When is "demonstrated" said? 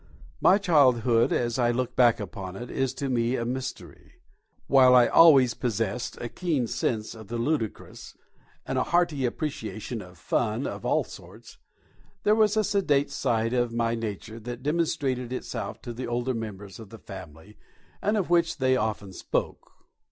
14.63-15.31